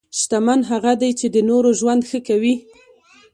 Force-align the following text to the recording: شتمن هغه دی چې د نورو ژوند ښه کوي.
شتمن 0.19 0.59
هغه 0.71 0.93
دی 1.01 1.11
چې 1.19 1.27
د 1.35 1.37
نورو 1.49 1.69
ژوند 1.79 2.01
ښه 2.09 2.19
کوي. 2.27 2.55